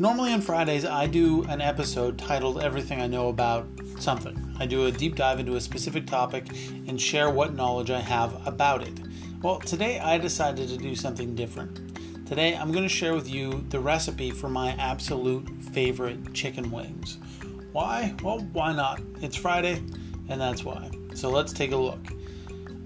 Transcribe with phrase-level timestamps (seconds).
[0.00, 3.66] Normally on Fridays, I do an episode titled Everything I Know About
[3.98, 4.54] Something.
[4.60, 6.46] I do a deep dive into a specific topic
[6.86, 8.92] and share what knowledge I have about it.
[9.42, 11.98] Well, today I decided to do something different.
[12.28, 17.18] Today I'm going to share with you the recipe for my absolute favorite chicken wings.
[17.72, 18.14] Why?
[18.22, 19.00] Well, why not?
[19.20, 19.82] It's Friday,
[20.28, 20.92] and that's why.
[21.14, 22.06] So let's take a look.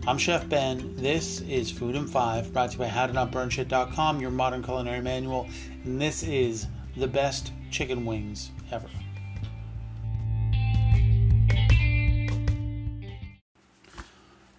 [0.07, 0.97] I'm Chef Ben.
[0.97, 5.47] This is Food and Fire, brought to you by HowToNotBurnShit.com, your modern culinary manual,
[5.85, 8.89] and this is the best chicken wings ever.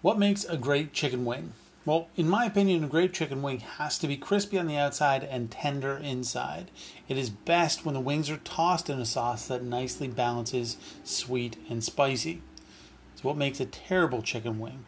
[0.02, 1.52] What makes a great chicken wing?
[1.86, 5.22] Well, in my opinion, a great chicken wing has to be crispy on the outside
[5.22, 6.70] and tender inside.
[7.08, 11.56] It is best when the wings are tossed in a sauce that nicely balances sweet
[11.68, 12.42] and spicy.
[13.16, 14.86] So, what makes a terrible chicken wing?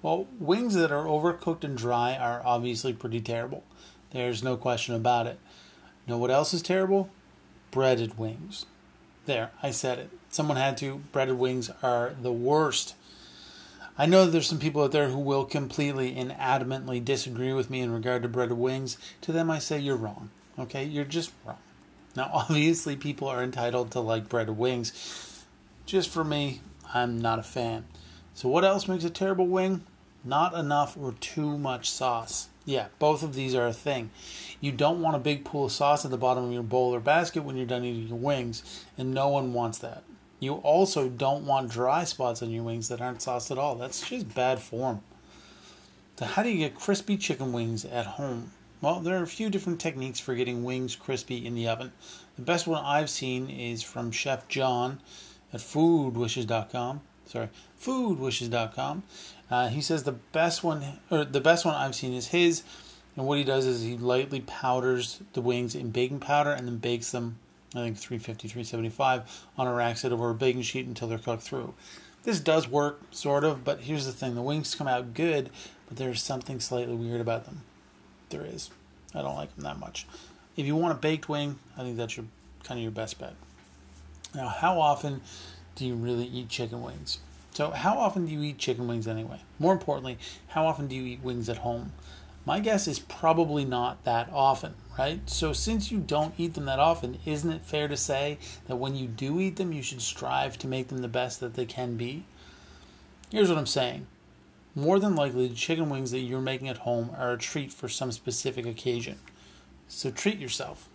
[0.00, 3.64] Well, wings that are overcooked and dry are obviously pretty terrible.
[4.12, 5.40] There's no question about it.
[6.08, 7.10] Know what else is terrible?
[7.70, 8.64] Breaded wings.
[9.26, 10.10] There, I said it.
[10.30, 11.02] Someone had to.
[11.12, 12.94] Breaded wings are the worst.
[13.98, 17.68] I know that there's some people out there who will completely and adamantly disagree with
[17.68, 18.96] me in regard to breaded wings.
[19.22, 20.30] To them, I say you're wrong.
[20.58, 21.58] Okay, you're just wrong.
[22.16, 25.44] Now, obviously, people are entitled to like breaded wings.
[25.84, 26.62] Just for me,
[26.94, 27.84] I'm not a fan.
[28.34, 29.82] So, what else makes a terrible wing?
[30.28, 32.48] Not enough or too much sauce.
[32.66, 34.10] Yeah, both of these are a thing.
[34.60, 37.00] You don't want a big pool of sauce at the bottom of your bowl or
[37.00, 40.02] basket when you're done eating your wings, and no one wants that.
[40.38, 43.76] You also don't want dry spots on your wings that aren't sauced at all.
[43.76, 45.00] That's just bad form.
[46.18, 48.52] So, how do you get crispy chicken wings at home?
[48.82, 51.92] Well, there are a few different techniques for getting wings crispy in the oven.
[52.36, 55.00] The best one I've seen is from Chef John
[55.54, 57.48] at foodwishes.com sorry,
[57.80, 59.04] foodwishes.com.
[59.50, 62.62] Uh, he says the best one, or the best one I've seen is his.
[63.16, 66.76] And what he does is he lightly powders the wings in baking powder and then
[66.76, 67.38] bakes them,
[67.74, 71.42] I think 350, 375 on a rack set over a baking sheet until they're cooked
[71.42, 71.74] through.
[72.22, 75.50] This does work, sort of, but here's the thing the wings come out good,
[75.88, 77.62] but there's something slightly weird about them.
[78.28, 78.70] There is.
[79.14, 80.06] I don't like them that much.
[80.56, 82.26] If you want a baked wing, I think that's your
[82.64, 83.34] kind of your best bet.
[84.34, 85.22] Now, how often
[85.78, 87.18] do you really eat chicken wings?
[87.52, 89.40] So, how often do you eat chicken wings anyway?
[89.58, 90.18] More importantly,
[90.48, 91.92] how often do you eat wings at home?
[92.44, 95.20] My guess is probably not that often, right?
[95.28, 98.96] So, since you don't eat them that often, isn't it fair to say that when
[98.96, 101.96] you do eat them, you should strive to make them the best that they can
[101.96, 102.24] be?
[103.30, 104.06] Here's what I'm saying.
[104.74, 107.88] More than likely, the chicken wings that you're making at home are a treat for
[107.88, 109.18] some specific occasion.
[109.88, 110.88] So, treat yourself.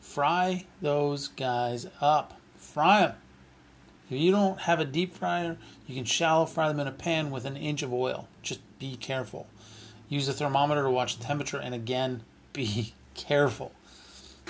[0.00, 2.38] Fry those guys up.
[2.56, 3.14] Fry them.
[4.12, 5.56] If you don't have a deep fryer,
[5.86, 8.28] you can shallow fry them in a pan with an inch of oil.
[8.42, 9.46] Just be careful.
[10.10, 12.22] Use a thermometer to watch the temperature, and again,
[12.52, 13.72] be careful.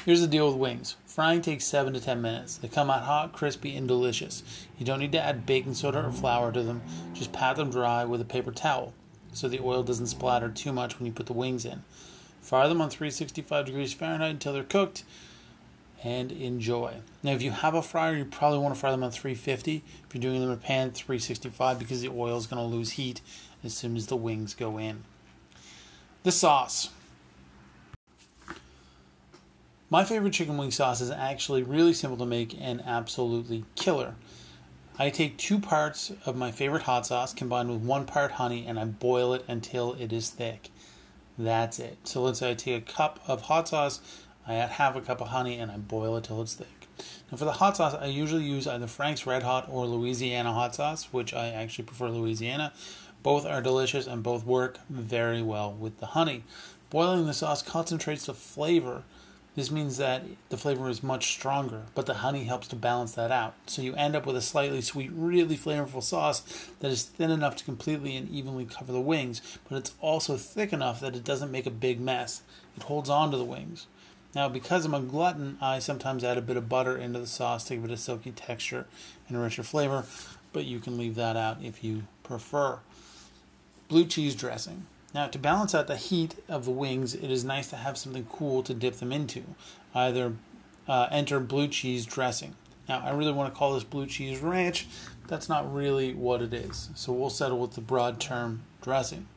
[0.04, 2.56] Here's the deal with wings frying takes 7 to 10 minutes.
[2.56, 4.42] They come out hot, crispy, and delicious.
[4.78, 6.82] You don't need to add baking soda or flour to them,
[7.14, 8.92] just pat them dry with a paper towel
[9.32, 11.84] so the oil doesn't splatter too much when you put the wings in.
[12.40, 15.04] Fry them on 365 degrees Fahrenheit until they're cooked
[16.04, 16.96] and enjoy.
[17.22, 19.82] Now, if you have a fryer, you probably want to fry them on 350.
[20.06, 22.92] If you're doing them in a pan, 365 because the oil is going to lose
[22.92, 23.20] heat
[23.62, 25.04] as soon as the wings go in.
[26.24, 26.90] The sauce.
[29.90, 34.14] My favorite chicken wing sauce is actually really simple to make and absolutely killer.
[34.98, 38.78] I take two parts of my favorite hot sauce combined with one part honey and
[38.78, 40.70] I boil it until it is thick.
[41.38, 41.98] That's it.
[42.04, 44.00] So let's say I take a cup of hot sauce,
[44.46, 46.88] I add half a cup of honey and I boil it till it's thick.
[47.30, 50.74] Now for the hot sauce, I usually use either Frank's Red Hot or Louisiana hot
[50.74, 52.72] sauce, which I actually prefer Louisiana.
[53.22, 56.42] Both are delicious and both work very well with the honey.
[56.90, 59.04] Boiling the sauce concentrates the flavor.
[59.54, 63.30] This means that the flavor is much stronger, but the honey helps to balance that
[63.30, 63.54] out.
[63.66, 67.56] So you end up with a slightly sweet, really flavorful sauce that is thin enough
[67.56, 71.52] to completely and evenly cover the wings, but it's also thick enough that it doesn't
[71.52, 72.42] make a big mess.
[72.76, 73.86] It holds on to the wings.
[74.34, 77.64] Now, because I'm a glutton, I sometimes add a bit of butter into the sauce
[77.64, 78.86] to give it a silky texture
[79.28, 80.04] and a richer flavor,
[80.52, 82.78] but you can leave that out if you prefer.
[83.88, 84.86] Blue cheese dressing.
[85.14, 88.26] Now, to balance out the heat of the wings, it is nice to have something
[88.30, 89.42] cool to dip them into.
[89.94, 90.32] Either
[90.88, 92.54] uh, enter blue cheese dressing.
[92.88, 94.86] Now, I really want to call this blue cheese ranch.
[95.28, 96.88] That's not really what it is.
[96.94, 99.28] So we'll settle with the broad term dressing.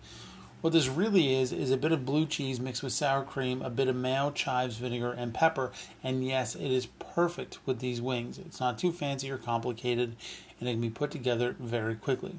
[0.62, 3.70] What this really is, is a bit of blue cheese mixed with sour cream, a
[3.70, 5.72] bit of mayo, chives, vinegar, and pepper.
[6.04, 8.40] And yes, it is perfect with these wings.
[8.40, 10.16] It's not too fancy or complicated,
[10.60, 12.36] and it can be put together very quickly.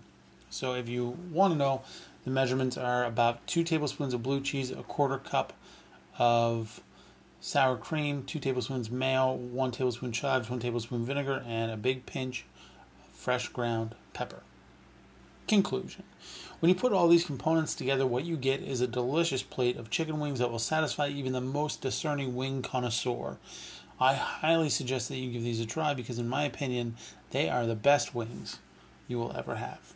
[0.51, 1.83] So if you want to know,
[2.25, 5.53] the measurements are about two tablespoons of blue cheese, a quarter cup
[6.19, 6.81] of
[7.41, 12.45] sour cream, two tablespoons mayo, one tablespoon chives, one tablespoon vinegar, and a big pinch
[12.99, 14.41] of fresh ground pepper.
[15.47, 16.03] Conclusion
[16.59, 19.91] When you put all these components together, what you get is a delicious plate of
[19.91, 23.39] chicken wings that will satisfy even the most discerning wing connoisseur.
[24.01, 26.97] I highly suggest that you give these a try because, in my opinion,
[27.31, 28.59] they are the best wings
[29.09, 29.95] you will ever have.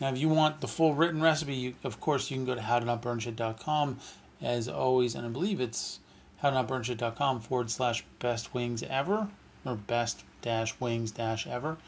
[0.00, 2.60] Now, if you want the full written recipe, you, of course, you can go to
[2.60, 3.98] howtonotburnshit.com
[4.42, 6.00] as always, and I believe it's
[6.42, 9.28] howtonotburnshit.com forward slash best wings ever
[9.64, 11.78] or best dash wings dash ever.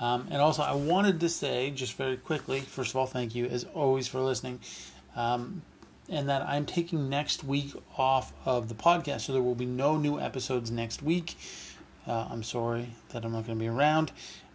[0.00, 3.46] Um, and also, I wanted to say just very quickly, first of all, thank you
[3.46, 4.60] as always for listening.
[5.14, 5.62] Um,
[6.08, 9.96] and that I'm taking next week off of the podcast, so there will be no
[9.96, 11.36] new episodes next week.
[12.06, 14.12] Uh, I'm sorry that I'm not going to be around,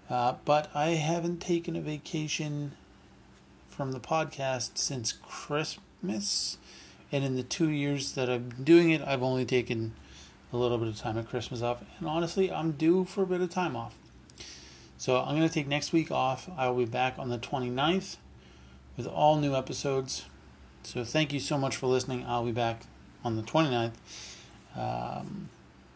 [0.10, 2.74] uh, but I haven't taken a vacation
[3.68, 6.58] from the podcast since Christmas,
[7.12, 9.94] and in the two years that I've been doing it, I've only taken
[10.54, 13.42] a little bit of time at Christmas off, and honestly, I'm due for a bit
[13.42, 13.96] of time off.
[15.00, 16.50] So I'm going to take next week off.
[16.58, 18.18] I will be back on the 29th
[18.98, 20.26] with all new episodes.
[20.84, 22.26] So thank you so much for listening.
[22.28, 22.82] I'll be back
[23.24, 23.94] on the 29th.
[24.76, 25.48] Um,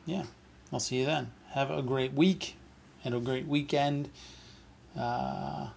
[0.06, 0.24] yeah,
[0.72, 1.32] I'll see you then.
[1.50, 2.56] Have a great week
[3.04, 4.10] and a great weekend.
[4.98, 5.68] Uh,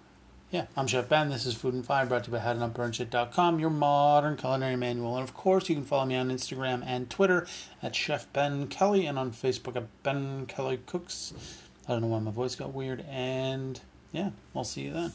[0.53, 1.29] yeah, I'm Chef Ben.
[1.29, 5.17] This is Food and Fire brought to you by HowToNotBurnShit.com, your modern culinary manual.
[5.17, 7.45] And of course, you can follow me on Instagram and Twitter
[7.83, 11.33] at Chef Ben Kelly and on Facebook at Ben Kelly Cooks.
[11.89, 13.05] I don't know why my voice got weird.
[13.09, 13.81] And
[14.13, 15.13] yeah, I'll see you then.